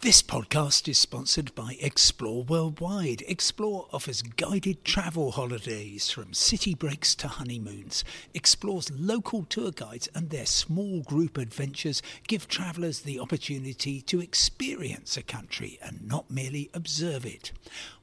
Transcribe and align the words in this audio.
This 0.00 0.22
podcast 0.22 0.86
is 0.86 0.96
sponsored 0.96 1.52
by 1.56 1.76
Explore 1.80 2.44
Worldwide. 2.44 3.24
Explore 3.26 3.88
offers 3.92 4.22
guided 4.22 4.84
travel 4.84 5.32
holidays 5.32 6.08
from 6.08 6.34
city 6.34 6.72
breaks 6.72 7.16
to 7.16 7.26
honeymoons. 7.26 8.04
Explore's 8.32 8.92
local 8.92 9.42
tour 9.42 9.72
guides 9.72 10.08
and 10.14 10.30
their 10.30 10.46
small 10.46 11.00
group 11.00 11.36
adventures 11.36 12.00
give 12.28 12.46
travellers 12.46 13.00
the 13.00 13.18
opportunity 13.18 14.00
to 14.02 14.20
experience 14.20 15.16
a 15.16 15.22
country 15.22 15.80
and 15.82 16.06
not 16.06 16.30
merely 16.30 16.70
observe 16.72 17.26
it. 17.26 17.50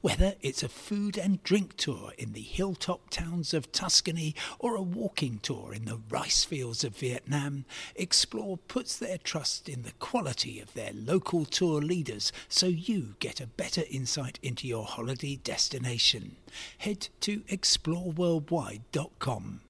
Whether 0.00 0.34
it's 0.40 0.62
a 0.62 0.68
food 0.68 1.18
and 1.18 1.42
drink 1.42 1.76
tour 1.76 2.12
in 2.16 2.32
the 2.32 2.40
hilltop 2.40 3.10
towns 3.10 3.52
of 3.52 3.72
Tuscany 3.72 4.34
or 4.58 4.76
a 4.76 4.82
walking 4.82 5.40
tour 5.40 5.74
in 5.74 5.84
the 5.84 6.00
rice 6.08 6.44
fields 6.44 6.84
of 6.84 6.96
Vietnam, 6.96 7.64
Explore 7.94 8.56
puts 8.68 8.96
their 8.96 9.18
trust 9.18 9.68
in 9.68 9.82
the 9.82 9.92
quality 9.98 10.60
of 10.60 10.72
their 10.74 10.92
local 10.94 11.44
tour 11.44 11.80
leaders 11.80 12.32
so 12.48 12.66
you 12.66 13.16
get 13.18 13.40
a 13.40 13.46
better 13.46 13.82
insight 13.90 14.38
into 14.42 14.68
your 14.68 14.84
holiday 14.84 15.36
destination. 15.36 16.36
Head 16.78 17.08
to 17.20 17.40
exploreworldwide.com. 17.40 19.65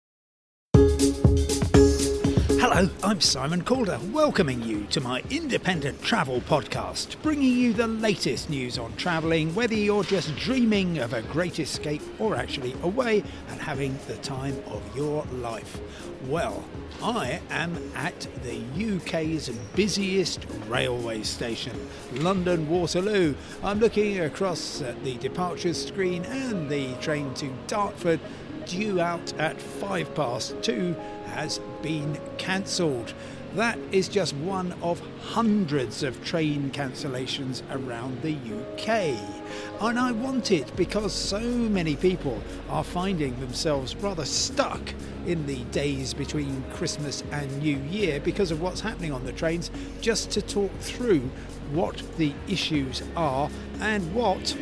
Hello, 2.58 2.88
I'm 3.04 3.20
Simon 3.20 3.62
Calder, 3.62 4.00
welcoming 4.12 4.62
you 4.62 4.84
to 4.86 5.02
my 5.02 5.22
independent 5.28 6.00
travel 6.00 6.40
podcast, 6.40 7.20
bringing 7.20 7.54
you 7.54 7.74
the 7.74 7.86
latest 7.86 8.48
news 8.48 8.78
on 8.78 8.96
travelling, 8.96 9.54
whether 9.54 9.74
you're 9.74 10.02
just 10.02 10.34
dreaming 10.36 10.96
of 10.98 11.12
a 11.12 11.20
great 11.20 11.60
escape 11.60 12.00
or 12.18 12.34
actually 12.34 12.74
away 12.82 13.22
and 13.50 13.60
having 13.60 13.98
the 14.08 14.16
time 14.16 14.56
of 14.68 14.82
your 14.96 15.22
life. 15.32 15.78
Well, 16.28 16.64
I 17.02 17.40
am 17.50 17.76
at 17.94 18.26
the 18.42 18.62
UK's 18.96 19.50
busiest 19.74 20.46
railway 20.66 21.24
station, 21.24 21.78
London 22.14 22.70
Waterloo. 22.70 23.34
I'm 23.62 23.80
looking 23.80 24.20
across 24.20 24.80
at 24.80 25.04
the 25.04 25.18
departures 25.18 25.86
screen 25.86 26.24
and 26.24 26.70
the 26.70 26.94
train 27.02 27.34
to 27.34 27.52
Dartford 27.66 28.18
due 28.66 29.00
out 29.00 29.32
at 29.38 29.60
five 29.60 30.14
past 30.14 30.54
two 30.62 30.94
has 31.26 31.60
been 31.82 32.18
cancelled. 32.38 33.14
That 33.54 33.78
is 33.90 34.08
just 34.08 34.34
one 34.34 34.74
of 34.82 35.00
hundreds 35.22 36.02
of 36.02 36.22
train 36.22 36.70
cancellations 36.72 37.62
around 37.70 38.20
the 38.20 38.34
UK. 38.34 39.16
And 39.80 39.98
I 39.98 40.12
want 40.12 40.52
it 40.52 40.76
because 40.76 41.14
so 41.14 41.40
many 41.40 41.96
people 41.96 42.42
are 42.68 42.84
finding 42.84 43.38
themselves 43.40 43.96
rather 43.96 44.26
stuck 44.26 44.92
in 45.26 45.46
the 45.46 45.64
days 45.64 46.12
between 46.12 46.62
Christmas 46.74 47.24
and 47.32 47.62
New 47.62 47.78
Year 47.78 48.20
because 48.20 48.50
of 48.50 48.60
what's 48.60 48.80
happening 48.80 49.12
on 49.12 49.24
the 49.24 49.32
trains, 49.32 49.70
just 50.02 50.30
to 50.32 50.42
talk 50.42 50.72
through 50.80 51.30
what 51.72 52.02
the 52.18 52.34
issues 52.48 53.02
are 53.16 53.48
and 53.80 54.14
what, 54.14 54.54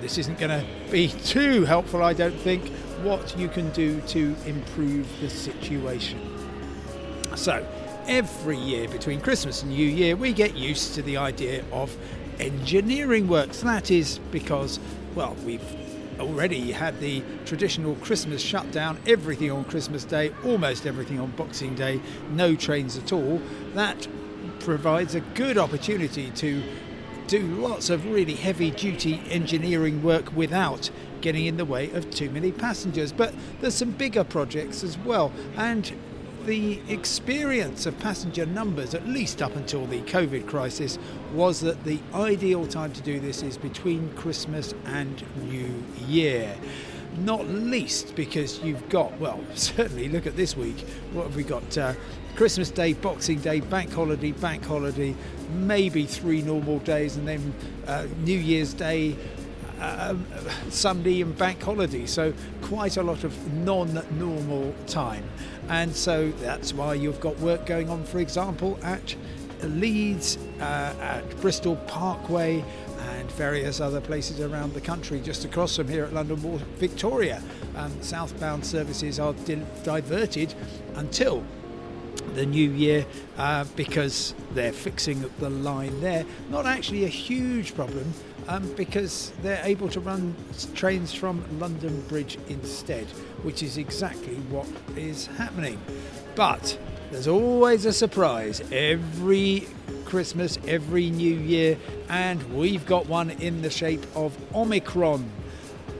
this 0.00 0.18
isn't 0.18 0.38
going 0.38 0.50
to 0.50 0.66
be 0.90 1.08
too 1.24 1.64
helpful, 1.64 2.02
I 2.02 2.12
don't 2.12 2.38
think, 2.40 2.70
what 3.04 3.38
you 3.38 3.48
can 3.48 3.70
do 3.70 4.00
to 4.02 4.34
improve 4.46 5.06
the 5.20 5.28
situation. 5.28 6.18
So, 7.36 7.66
every 8.06 8.58
year 8.58 8.88
between 8.88 9.20
Christmas 9.20 9.62
and 9.62 9.72
New 9.72 9.86
Year, 9.86 10.16
we 10.16 10.32
get 10.32 10.56
used 10.56 10.94
to 10.94 11.02
the 11.02 11.18
idea 11.18 11.64
of 11.70 11.96
engineering 12.38 13.28
works. 13.28 13.60
That 13.60 13.90
is 13.90 14.18
because, 14.30 14.80
well, 15.14 15.36
we've 15.44 15.62
already 16.18 16.72
had 16.72 16.98
the 17.00 17.22
traditional 17.44 17.94
Christmas 17.96 18.40
shutdown, 18.40 18.98
everything 19.06 19.50
on 19.50 19.64
Christmas 19.64 20.04
Day, 20.04 20.32
almost 20.44 20.86
everything 20.86 21.20
on 21.20 21.30
Boxing 21.32 21.74
Day, 21.74 22.00
no 22.30 22.54
trains 22.54 22.96
at 22.96 23.12
all. 23.12 23.40
That 23.74 24.06
provides 24.60 25.14
a 25.14 25.20
good 25.20 25.58
opportunity 25.58 26.30
to 26.30 26.62
do 27.26 27.40
lots 27.40 27.90
of 27.90 28.06
really 28.06 28.34
heavy 28.34 28.70
duty 28.70 29.22
engineering 29.30 30.02
work 30.02 30.34
without 30.34 30.90
getting 31.20 31.46
in 31.46 31.56
the 31.56 31.64
way 31.64 31.90
of 31.92 32.10
too 32.10 32.30
many 32.30 32.52
passengers. 32.52 33.12
But 33.12 33.34
there's 33.60 33.74
some 33.74 33.92
bigger 33.92 34.24
projects 34.24 34.84
as 34.84 34.98
well, 34.98 35.32
and 35.56 35.92
the 36.46 36.80
experience 36.88 37.86
of 37.86 37.98
passenger 37.98 38.44
numbers, 38.44 38.94
at 38.94 39.08
least 39.08 39.40
up 39.40 39.56
until 39.56 39.86
the 39.86 40.02
COVID 40.02 40.46
crisis, 40.46 40.98
was 41.32 41.60
that 41.60 41.84
the 41.84 41.98
ideal 42.12 42.66
time 42.66 42.92
to 42.92 43.00
do 43.00 43.18
this 43.18 43.42
is 43.42 43.56
between 43.56 44.12
Christmas 44.14 44.74
and 44.84 45.24
New 45.48 45.82
Year. 46.06 46.54
Not 47.18 47.46
least 47.46 48.14
because 48.16 48.60
you've 48.60 48.88
got, 48.88 49.18
well, 49.18 49.40
certainly 49.54 50.08
look 50.08 50.26
at 50.26 50.36
this 50.36 50.56
week. 50.56 50.80
What 51.12 51.24
have 51.24 51.36
we 51.36 51.44
got? 51.44 51.76
Uh, 51.76 51.94
Christmas 52.36 52.70
Day, 52.70 52.94
Boxing 52.94 53.38
Day, 53.38 53.60
Bank 53.60 53.92
Holiday, 53.92 54.32
Bank 54.32 54.64
Holiday, 54.64 55.14
maybe 55.52 56.04
three 56.04 56.42
normal 56.42 56.80
days, 56.80 57.16
and 57.16 57.28
then 57.28 57.54
uh, 57.86 58.06
New 58.24 58.38
Year's 58.38 58.74
Day, 58.74 59.16
um, 59.80 60.26
Sunday 60.70 61.20
and 61.20 61.36
bank 61.36 61.62
holiday, 61.62 62.06
so 62.06 62.32
quite 62.62 62.96
a 62.96 63.02
lot 63.02 63.24
of 63.24 63.52
non 63.52 64.02
normal 64.18 64.74
time. 64.86 65.24
And 65.68 65.94
so 65.94 66.30
that's 66.40 66.72
why 66.72 66.94
you've 66.94 67.20
got 67.20 67.38
work 67.38 67.66
going 67.66 67.88
on, 67.88 68.04
for 68.04 68.18
example, 68.18 68.78
at 68.82 69.14
Leeds, 69.62 70.38
uh, 70.60 70.94
at 71.00 71.40
Bristol 71.40 71.76
Parkway, 71.86 72.64
various 73.34 73.80
other 73.80 74.00
places 74.00 74.40
around 74.40 74.74
the 74.74 74.80
country. 74.80 75.20
Just 75.20 75.44
across 75.44 75.76
from 75.76 75.88
here 75.88 76.04
at 76.04 76.12
London 76.12 76.42
Water, 76.42 76.64
Victoria, 76.76 77.42
um, 77.76 77.92
southbound 78.02 78.64
services 78.64 79.18
are 79.18 79.32
di- 79.44 79.62
diverted 79.82 80.54
until 80.94 81.44
the 82.34 82.46
new 82.46 82.70
year 82.70 83.04
uh, 83.36 83.64
because 83.76 84.34
they're 84.52 84.72
fixing 84.72 85.24
up 85.24 85.38
the 85.38 85.50
line 85.50 86.00
there. 86.00 86.24
Not 86.50 86.66
actually 86.66 87.04
a 87.04 87.08
huge 87.08 87.74
problem 87.74 88.12
um, 88.48 88.72
because 88.74 89.32
they're 89.42 89.62
able 89.64 89.88
to 89.90 90.00
run 90.00 90.34
trains 90.74 91.12
from 91.12 91.44
London 91.58 92.00
Bridge 92.08 92.38
instead, 92.48 93.06
which 93.42 93.62
is 93.62 93.76
exactly 93.78 94.34
what 94.50 94.66
is 94.96 95.26
happening. 95.26 95.80
But 96.34 96.78
there's 97.14 97.28
always 97.28 97.86
a 97.86 97.92
surprise 97.92 98.60
every 98.72 99.68
Christmas, 100.04 100.58
every 100.66 101.10
New 101.10 101.36
Year, 101.36 101.78
and 102.08 102.42
we've 102.52 102.84
got 102.86 103.06
one 103.06 103.30
in 103.30 103.62
the 103.62 103.70
shape 103.70 104.04
of 104.16 104.36
Omicron. 104.52 105.30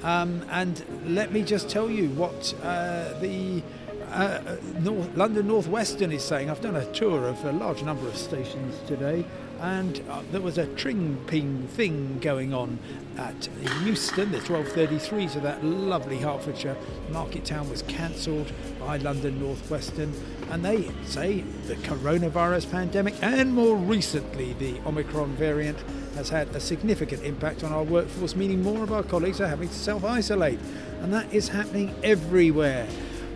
Um, 0.03 0.45
and 0.51 0.85
let 1.07 1.31
me 1.31 1.45
just 1.45 1.71
tell 1.71 1.89
you 1.89 2.09
what 2.11 2.53
uh, 2.65 3.17
the 3.21 3.63
uh, 4.11 4.57
North, 4.81 5.17
London 5.17 5.47
Northwestern 5.47 6.11
is 6.11 6.25
saying. 6.25 6.51
I've 6.51 6.61
done 6.61 6.75
a 6.75 6.93
tour 6.93 7.29
of 7.29 7.45
a 7.45 7.53
large 7.53 7.85
number 7.85 8.09
of 8.09 8.17
stations 8.17 8.77
today, 8.89 9.25
and 9.61 10.03
uh, 10.11 10.21
there 10.33 10.41
was 10.41 10.59
a 10.59 10.67
Tring 10.75 11.17
ping 11.29 11.69
thing 11.69 12.19
going 12.19 12.53
on 12.53 12.79
at 13.17 13.49
Euston, 13.85 14.33
the 14.33 14.39
1233, 14.39 15.29
so 15.29 15.41
that 15.41 15.65
lovely 15.65 16.19
Hertfordshire 16.19 16.77
market 17.11 17.45
town 17.45 17.71
was 17.71 17.83
cancelled 17.83 18.51
by 18.81 18.97
London 18.97 19.41
Northwestern. 19.41 20.13
And 20.51 20.65
they 20.65 20.91
say 21.05 21.41
the 21.67 21.77
coronavirus 21.77 22.71
pandemic 22.71 23.15
and 23.23 23.53
more 23.53 23.77
recently 23.77 24.53
the 24.55 24.81
Omicron 24.87 25.31
variant 25.37 25.79
has 26.15 26.29
had 26.29 26.49
a 26.49 26.61
significant 26.61 27.23
impact 27.25 27.65
on 27.65 27.73
our 27.73 27.83
workforce, 27.83 28.37
meaning 28.37 28.63
more 28.63 28.83
of 28.83 28.93
our 28.93 29.03
colleagues 29.03 29.41
are 29.41 29.49
having 29.49 29.69
to 29.69 29.75
self 29.75 30.05
isolate. 30.05 30.59
And 31.03 31.13
that 31.13 31.33
is 31.33 31.49
happening 31.49 31.95
everywhere. 32.03 32.87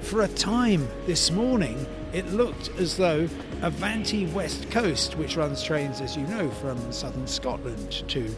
For 0.02 0.22
a 0.22 0.28
time 0.28 0.88
this 1.06 1.30
morning, 1.30 1.86
it 2.12 2.26
looked 2.32 2.70
as 2.78 2.96
though 2.96 3.28
Avanti 3.62 4.26
West 4.26 4.70
Coast, 4.70 5.16
which 5.16 5.36
runs 5.36 5.62
trains, 5.62 6.00
as 6.00 6.16
you 6.16 6.26
know, 6.28 6.48
from 6.50 6.92
southern 6.92 7.26
Scotland 7.26 7.90
to 8.08 8.34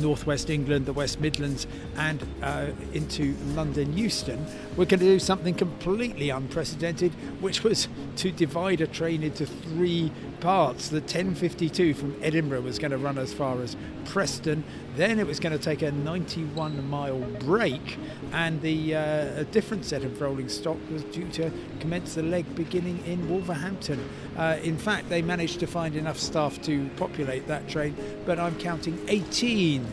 northwest 0.00 0.50
England, 0.50 0.86
the 0.86 0.92
West 0.92 1.20
Midlands, 1.20 1.66
and 1.96 2.24
uh, 2.42 2.66
into 2.92 3.34
London 3.54 3.96
Euston, 3.96 4.44
we're 4.76 4.84
going 4.84 5.00
to 5.00 5.06
do 5.06 5.18
something 5.18 5.54
completely 5.54 6.30
unprecedented, 6.30 7.12
which 7.40 7.64
was 7.64 7.88
to 8.16 8.30
divide 8.30 8.80
a 8.80 8.86
train 8.86 9.22
into 9.22 9.46
three 9.46 10.12
parts. 10.40 10.88
The 10.88 11.00
1052 11.00 11.94
from 11.94 12.16
Edinburgh 12.22 12.62
was 12.62 12.78
going 12.78 12.90
to 12.92 12.98
run 12.98 13.18
as 13.18 13.32
far 13.32 13.60
as 13.60 13.76
Preston, 14.04 14.64
then 14.98 15.20
it 15.20 15.26
was 15.26 15.38
going 15.38 15.56
to 15.56 15.62
take 15.62 15.82
a 15.82 15.92
91 15.92 16.90
mile 16.90 17.20
break, 17.20 17.96
and 18.32 18.60
the 18.62 18.96
uh, 18.96 19.40
a 19.40 19.44
different 19.44 19.84
set 19.84 20.02
of 20.02 20.20
rolling 20.20 20.48
stock 20.48 20.76
was 20.90 21.04
due 21.04 21.28
to 21.28 21.52
commence 21.78 22.16
the 22.16 22.22
leg 22.22 22.44
beginning 22.56 23.04
in 23.06 23.28
Wolverhampton. 23.28 24.04
Uh, 24.36 24.58
in 24.62 24.76
fact, 24.76 25.08
they 25.08 25.22
managed 25.22 25.60
to 25.60 25.68
find 25.68 25.94
enough 25.94 26.18
staff 26.18 26.60
to 26.62 26.90
populate 26.96 27.46
that 27.46 27.68
train, 27.68 27.94
but 28.26 28.40
I'm 28.40 28.58
counting 28.58 28.98
18 29.06 29.86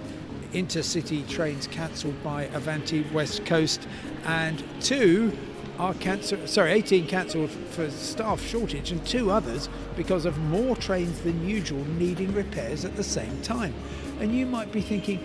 intercity 0.53 1.27
trains 1.29 1.67
cancelled 1.67 2.21
by 2.23 2.45
Avanti 2.45 3.03
West 3.13 3.45
Coast, 3.45 3.87
and 4.25 4.63
two 4.81 5.37
are 5.79 5.93
cancelled. 5.95 6.47
Sorry, 6.47 6.71
18 6.71 7.07
cancelled 7.07 7.49
for 7.49 7.89
staff 7.89 8.41
shortage, 8.41 8.91
and 8.91 9.05
two 9.05 9.31
others 9.31 9.69
because 9.95 10.25
of 10.25 10.37
more 10.37 10.75
trains 10.75 11.21
than 11.21 11.47
usual 11.47 11.83
needing 11.85 12.33
repairs 12.33 12.85
at 12.85 12.95
the 12.95 13.03
same 13.03 13.41
time. 13.41 13.73
And 14.19 14.33
you 14.33 14.45
might 14.45 14.71
be 14.71 14.81
thinking, 14.81 15.19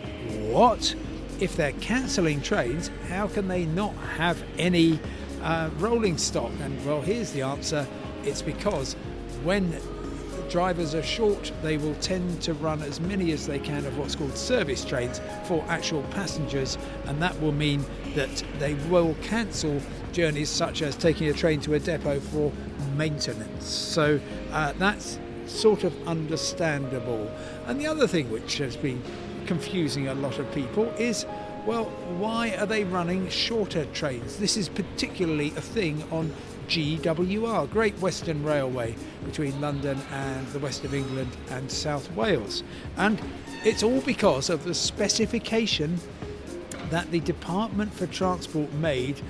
what? 0.53 0.95
If 1.41 1.57
they're 1.57 1.73
cancelling 1.73 2.43
trains, 2.43 2.91
how 3.09 3.27
can 3.27 3.49
they 3.49 3.65
not 3.65 3.95
have 4.17 4.43
any 4.59 5.01
uh, 5.43 5.71
rolling 5.79 6.19
stock? 6.19 6.53
And 6.61 6.85
well, 6.85 7.01
here's 7.01 7.33
the 7.33 7.43
answer: 7.43 7.87
it's 8.25 8.43
because 8.43 8.95
when 9.43 9.81
drivers 10.51 10.95
are 10.95 11.03
short, 11.03 11.53
they 11.63 11.79
will 11.79 11.95
tend 11.97 12.43
to 12.43 12.53
run 12.55 12.83
as 12.83 13.01
many 13.01 13.33
as 13.33 13.47
they 13.47 13.59
can 13.59 13.87
of 13.87 13.97
what's 13.97 14.17
called 14.17 14.37
service 14.37 14.85
trains 14.85 15.21
for 15.45 15.65
actual 15.69 16.03
passengers, 16.11 16.77
and 17.07 17.23
that 17.23 17.41
will 17.41 17.53
mean 17.53 17.85
that 18.15 18.43
they 18.59 18.75
will 18.91 19.15
cancel 19.23 19.81
journeys 20.13 20.51
such 20.51 20.83
as 20.83 20.97
taking 20.97 21.29
a 21.29 21.33
train 21.33 21.61
to 21.61 21.75
a 21.75 21.79
depot 21.79 22.19
for 22.21 22.53
maintenance. 22.97 23.65
So 23.65 24.21
uh, 24.51 24.73
that's 24.79 25.19
sort 25.47 25.85
of 25.85 26.09
understandable. 26.09 27.31
And 27.67 27.81
the 27.81 27.87
other 27.87 28.07
thing 28.07 28.31
which 28.31 28.59
has 28.59 28.77
been 28.77 29.03
confusing 29.47 30.09
a 30.09 30.15
lot 30.15 30.39
of 30.39 30.53
people 30.53 30.85
is 30.99 31.25
well, 31.67 31.85
why 32.17 32.57
are 32.57 32.65
they 32.65 32.85
running 32.85 33.29
shorter 33.29 33.85
trains? 33.93 34.39
This 34.39 34.57
is 34.57 34.69
particularly 34.71 35.49
a 35.49 35.61
thing 35.61 36.03
on 36.11 36.33
GWR, 36.71 37.69
Great 37.69 37.99
Western 37.99 38.45
Railway, 38.45 38.95
between 39.25 39.61
London 39.61 40.01
and 40.13 40.47
the 40.53 40.61
west 40.61 40.85
of 40.85 40.95
England 40.95 41.37
and 41.51 41.69
South 41.69 42.09
Wales. 42.13 42.63
And 42.97 43.21
it's 43.65 43.83
all 43.83 44.01
because 44.03 44.49
of 44.51 44.63
the 44.63 44.73
specification 44.73 45.99
that 46.91 47.11
the 47.11 47.19
Department 47.19 47.93
for 47.93 48.07
Transport 48.07 48.73
made 48.75 49.21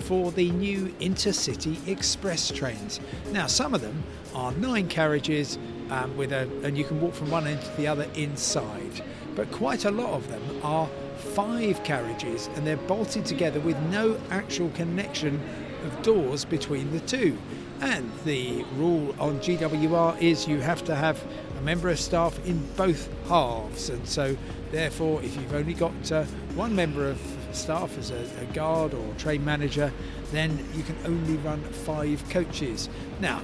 for 0.00 0.32
the 0.32 0.50
new 0.50 0.88
intercity 1.00 1.86
express 1.86 2.50
trains. 2.50 2.98
Now, 3.30 3.46
some 3.46 3.74
of 3.74 3.80
them 3.80 4.02
are 4.34 4.50
nine 4.52 4.88
carriages 4.88 5.56
um, 5.90 6.16
with 6.16 6.32
a, 6.32 6.50
and 6.64 6.76
you 6.76 6.82
can 6.82 7.00
walk 7.00 7.14
from 7.14 7.30
one 7.30 7.46
end 7.46 7.60
to 7.62 7.76
the 7.76 7.86
other 7.86 8.08
inside, 8.14 9.04
but 9.36 9.52
quite 9.52 9.84
a 9.84 9.90
lot 9.92 10.10
of 10.14 10.28
them 10.28 10.42
are 10.64 10.88
five 11.16 11.84
carriages 11.84 12.48
and 12.56 12.66
they're 12.66 12.76
bolted 12.76 13.24
together 13.24 13.60
with 13.60 13.78
no 13.82 14.18
actual 14.30 14.70
connection 14.70 15.40
of 15.84 16.02
doors 16.02 16.44
between 16.44 16.90
the 16.90 17.00
two. 17.00 17.38
And 17.80 18.10
the 18.24 18.64
rule 18.74 19.14
on 19.20 19.38
GWR 19.38 20.20
is 20.20 20.48
you 20.48 20.60
have 20.60 20.84
to 20.84 20.94
have 20.94 21.22
a 21.58 21.60
member 21.62 21.88
of 21.88 22.00
staff 22.00 22.38
in 22.44 22.64
both 22.76 23.08
halves. 23.28 23.88
And 23.88 24.06
so, 24.06 24.36
therefore, 24.72 25.22
if 25.22 25.36
you've 25.36 25.54
only 25.54 25.74
got 25.74 26.12
uh, 26.12 26.24
one 26.54 26.74
member 26.74 27.08
of 27.08 27.20
staff 27.52 27.96
as 27.98 28.10
a, 28.10 28.28
a 28.40 28.44
guard 28.46 28.94
or 28.94 29.14
train 29.14 29.44
manager, 29.44 29.92
then 30.32 30.58
you 30.74 30.82
can 30.82 30.96
only 31.04 31.36
run 31.38 31.60
five 31.62 32.22
coaches. 32.30 32.88
Now, 33.20 33.42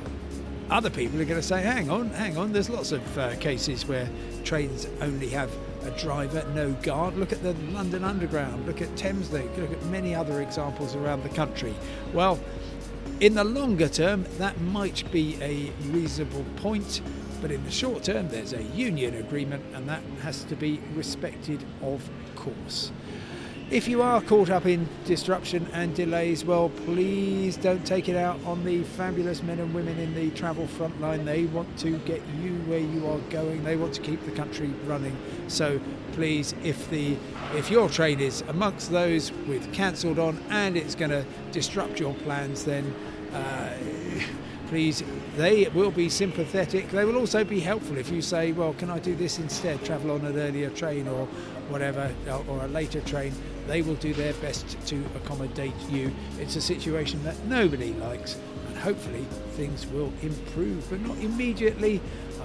other 0.70 0.90
people 0.90 1.20
are 1.20 1.24
going 1.24 1.40
to 1.40 1.46
say, 1.46 1.62
hang 1.62 1.90
on, 1.90 2.10
hang 2.10 2.36
on, 2.36 2.52
there's 2.52 2.70
lots 2.70 2.92
of 2.92 3.18
uh, 3.18 3.36
cases 3.36 3.86
where 3.86 4.08
trains 4.44 4.88
only 5.00 5.28
have 5.28 5.50
a 5.86 5.90
driver, 5.92 6.44
no 6.54 6.72
guard. 6.82 7.16
Look 7.16 7.32
at 7.32 7.42
the 7.42 7.52
London 7.72 8.04
Underground, 8.04 8.66
look 8.66 8.82
at 8.82 8.88
Thameslink, 8.96 9.56
look 9.56 9.72
at 9.72 9.82
many 9.86 10.14
other 10.14 10.40
examples 10.42 10.94
around 10.94 11.22
the 11.22 11.28
country. 11.28 11.74
Well, 12.12 12.40
in 13.20 13.34
the 13.34 13.44
longer 13.44 13.88
term, 13.88 14.26
that 14.38 14.60
might 14.60 15.10
be 15.12 15.36
a 15.40 15.70
reasonable 15.90 16.44
point, 16.56 17.00
but 17.40 17.52
in 17.52 17.62
the 17.64 17.70
short 17.70 18.04
term, 18.04 18.28
there's 18.28 18.52
a 18.52 18.62
union 18.62 19.14
agreement 19.14 19.64
and 19.74 19.88
that 19.88 20.02
has 20.22 20.44
to 20.44 20.56
be 20.56 20.80
respected, 20.94 21.64
of 21.82 22.08
course. 22.34 22.90
If 23.74 23.88
you 23.88 24.02
are 24.02 24.20
caught 24.20 24.50
up 24.50 24.66
in 24.66 24.88
disruption 25.04 25.66
and 25.72 25.96
delays, 25.96 26.44
well, 26.44 26.68
please 26.68 27.56
don't 27.56 27.84
take 27.84 28.08
it 28.08 28.14
out 28.14 28.38
on 28.46 28.62
the 28.62 28.84
fabulous 28.84 29.42
men 29.42 29.58
and 29.58 29.74
women 29.74 29.98
in 29.98 30.14
the 30.14 30.30
travel 30.30 30.68
frontline. 30.68 31.24
They 31.24 31.46
want 31.46 31.76
to 31.80 31.98
get 31.98 32.22
you 32.40 32.52
where 32.68 32.78
you 32.78 33.04
are 33.08 33.18
going. 33.30 33.64
They 33.64 33.74
want 33.74 33.92
to 33.94 34.00
keep 34.00 34.24
the 34.26 34.30
country 34.30 34.68
running. 34.86 35.16
So 35.48 35.80
please, 36.12 36.54
if 36.62 36.88
the 36.88 37.16
if 37.56 37.68
your 37.68 37.88
train 37.88 38.20
is 38.20 38.42
amongst 38.42 38.92
those 38.92 39.32
with 39.48 39.72
cancelled 39.72 40.20
on 40.20 40.40
and 40.50 40.76
it's 40.76 40.94
going 40.94 41.10
to 41.10 41.24
disrupt 41.50 41.98
your 41.98 42.14
plans, 42.14 42.64
then. 42.64 42.94
Uh, 43.32 43.74
please, 44.68 45.02
they 45.36 45.68
will 45.68 45.90
be 45.90 46.08
sympathetic. 46.08 46.90
They 46.90 47.04
will 47.04 47.16
also 47.16 47.44
be 47.44 47.60
helpful 47.60 47.98
if 47.98 48.10
you 48.10 48.22
say, 48.22 48.52
well, 48.52 48.72
can 48.74 48.88
I 48.88 48.98
do 48.98 49.14
this 49.14 49.38
instead? 49.38 49.84
Travel 49.84 50.12
on 50.12 50.24
an 50.24 50.38
earlier 50.38 50.70
train 50.70 51.06
or 51.06 51.26
whatever, 51.68 52.10
or 52.48 52.64
a 52.64 52.68
later 52.68 53.00
train. 53.02 53.32
They 53.66 53.82
will 53.82 53.94
do 53.94 54.12
their 54.12 54.34
best 54.34 54.76
to 54.88 55.02
accommodate 55.16 55.74
you. 55.90 56.14
It's 56.38 56.56
a 56.56 56.60
situation 56.60 57.22
that 57.24 57.42
nobody 57.46 57.92
likes, 57.94 58.38
and 58.68 58.76
hopefully 58.76 59.24
things 59.52 59.86
will 59.86 60.12
improve, 60.22 60.88
but 60.90 61.00
not 61.00 61.16
immediately. 61.18 62.00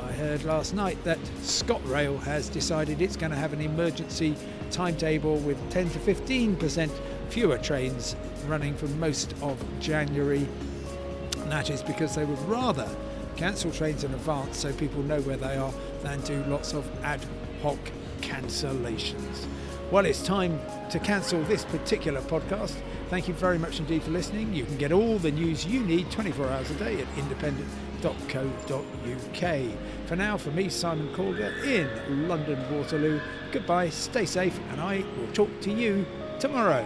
I 0.05 0.11
heard 0.13 0.43
last 0.43 0.73
night 0.73 1.03
that 1.03 1.19
ScotRail 1.41 2.21
has 2.23 2.49
decided 2.49 3.01
it's 3.01 3.17
going 3.17 3.31
to 3.31 3.37
have 3.37 3.53
an 3.53 3.61
emergency 3.61 4.35
timetable 4.71 5.37
with 5.37 5.57
10 5.71 5.89
to 5.89 5.99
15% 5.99 6.89
fewer 7.29 7.57
trains 7.57 8.15
running 8.47 8.75
for 8.75 8.87
most 8.87 9.33
of 9.41 9.63
January. 9.79 10.47
And 11.37 11.51
that 11.51 11.69
is 11.69 11.83
because 11.83 12.15
they 12.15 12.25
would 12.25 12.39
rather 12.47 12.89
cancel 13.35 13.71
trains 13.71 14.03
in 14.03 14.13
advance 14.13 14.57
so 14.57 14.73
people 14.73 15.01
know 15.03 15.21
where 15.21 15.37
they 15.37 15.57
are 15.57 15.73
than 16.01 16.19
do 16.21 16.43
lots 16.45 16.73
of 16.73 16.85
ad 17.03 17.23
hoc 17.61 17.77
cancellations. 18.21 19.47
Well, 19.91 20.05
it's 20.05 20.21
time 20.21 20.61
to 20.91 20.99
cancel 20.99 21.41
this 21.45 21.65
particular 21.65 22.21
podcast. 22.21 22.75
Thank 23.09 23.27
you 23.27 23.33
very 23.33 23.57
much 23.57 23.79
indeed 23.79 24.03
for 24.03 24.11
listening. 24.11 24.53
You 24.53 24.63
can 24.63 24.77
get 24.77 24.91
all 24.91 25.17
the 25.17 25.31
news 25.31 25.65
you 25.65 25.83
need 25.83 26.11
24 26.11 26.47
hours 26.47 26.69
a 26.69 26.75
day 26.75 27.01
at 27.01 27.07
independent.co.uk. 27.17 29.71
For 30.05 30.15
now, 30.15 30.37
for 30.37 30.51
me, 30.51 30.69
Simon 30.69 31.11
Calder 31.15 31.55
in 31.63 32.27
London 32.27 32.59
Waterloo, 32.71 33.19
goodbye, 33.51 33.89
stay 33.89 34.27
safe, 34.27 34.59
and 34.69 34.79
I 34.79 35.03
will 35.17 35.33
talk 35.33 35.49
to 35.61 35.71
you 35.71 36.05
tomorrow. 36.39 36.85